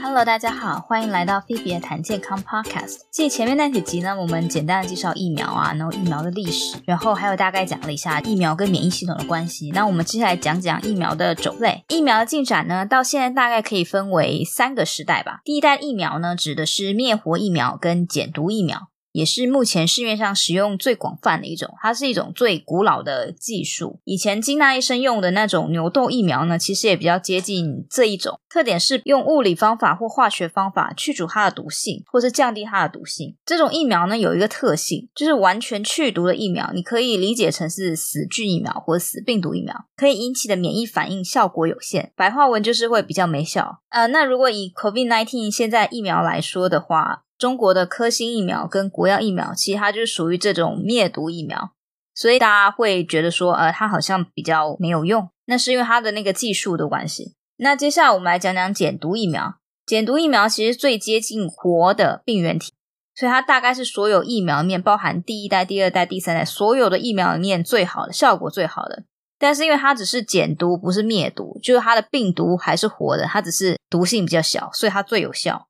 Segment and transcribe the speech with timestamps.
[0.00, 3.00] Hello，大家好，欢迎来到菲比谈健康 Podcast。
[3.10, 9.70] 继前面那几集呢，我们简单的介绍疫苗啊，然后疫苗的历史，然后还有大概讲了一下疫苗跟免疫系统的关系。
[9.72, 11.84] 那我们接下来讲讲疫苗的种类。
[11.88, 15.40] 疫苗的进展呢，到现在大概可以分为三个时代吧。
[15.44, 18.88] 第一代疫苗呢，指的是灭活疫苗跟减毒疫苗。
[19.18, 23.98] 也是目前市面上使用最广泛的一种，它是一种最古老的技术。
[24.04, 33.34] 以前金纳医生用的那种牛痘疫苗呢，其实也比较接近这一种，特点是用物理方法或化学方法去除它的毒性，或是降低它的毒性。
[33.44, 43.80] 这种疫苗呢，有一个特性，就是完全去毒的疫苗，你可以理解成是死菌疫苗或死病毒疫苗，可以引起的免疫反应效果有限，白话文就是会比较没效。
[43.88, 51.70] 呃，那如果以 COVID-19 现在疫苗来说的话，中国的科兴疫苗跟国药疫苗，其实它就是属于这种灭毒疫苗，
[52.12, 57.34] 所以大家会觉得说，呃，它好像比较没有用，那是因为它的那个技术的关系。
[57.58, 59.54] 那接下来我们来讲讲减毒疫苗。
[59.86, 62.74] 减毒疫苗其实最接近活的病原体，
[63.14, 69.04] 所以它大概是所有疫苗里面，包含第一代、第二代、第三代所有的疫苗里面最好的，效果最好的。
[69.38, 75.67] 但是因为它只是减毒，不是灭毒，就是它的病毒还是活的，它只是毒性比较小，所以它最有效。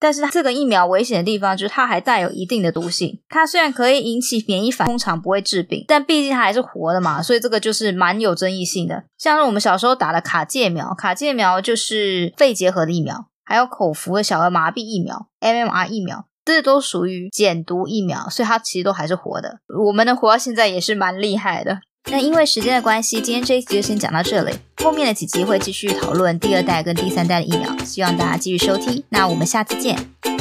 [0.00, 3.20] 但是这个疫苗危险的地方就是它还带有一定的毒性。
[3.28, 9.04] 它虽然可以引起免疫反应，通常不会致病，但毕竟它还是活的嘛，所以这个就是蛮有争议性的。
[9.16, 19.58] 像是我们小时候打的卡介苗，卡介苗就是肺结核的疫苗，还有口服的小儿麻痹疫苗 （MMR 疫苗），这都属于减毒疫苗，所以它其实都还是活的。
[19.84, 21.80] 我们能活到现在也是蛮厉害的。
[22.10, 24.52] 那因为时间的关系，今天这一集就先讲到这里。
[24.82, 29.02] 后面的几集会继续讨论第二代跟第三代的疫苗，希望大家继续收听。
[29.10, 30.37] 那我们下次见。